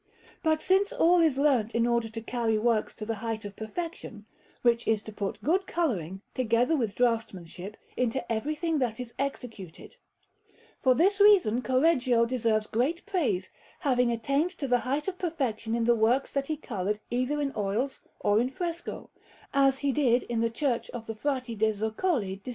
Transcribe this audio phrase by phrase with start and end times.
[0.41, 4.25] But since all is learnt in order to carry works to the height of perfection,
[4.63, 9.97] which is to put good colouring, together with draughtsmanship, into everything that is executed,
[10.81, 13.51] for this reason Correggio deserves great praise,
[13.81, 17.53] having attained to the height of perfection in the works that he coloured either in
[17.55, 19.11] oils or in fresco;
[19.53, 22.49] as he did in the Church of the Frati de' Zoccoli di S.